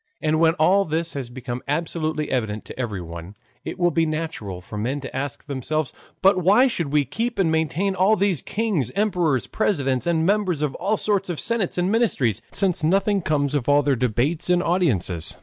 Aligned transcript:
And 0.19 0.39
when 0.39 0.53
all 0.55 0.83
this 0.83 1.13
has 1.13 1.29
become 1.29 1.61
absolutely 1.67 2.31
evident 2.31 2.65
to 2.65 2.79
everyone, 2.79 3.35
it 3.63 3.77
will 3.77 3.91
be 3.91 4.07
natural 4.07 4.59
for 4.59 4.75
men 4.75 4.99
to 5.01 5.15
ask 5.15 5.45
themselves: 5.45 5.93
"But 6.23 6.39
why 6.43 6.65
should 6.65 6.91
we 6.91 7.05
keep 7.05 7.37
and 7.37 7.51
maintain 7.51 7.93
all 7.93 8.15
these 8.15 8.41
kings, 8.41 8.89
emperors, 8.95 9.45
presidents, 9.45 10.07
and 10.07 10.25
members 10.25 10.63
of 10.63 10.73
all 10.73 10.97
sorts 10.97 11.29
of 11.29 11.39
senates 11.39 11.77
and 11.77 11.91
ministries, 11.91 12.41
since 12.51 12.83
nothing 12.83 13.21
comes 13.21 13.53
of 13.53 13.69
all 13.69 13.83
their 13.83 13.95
debates 13.95 14.49
and 14.49 14.63
audiences? 14.63 15.37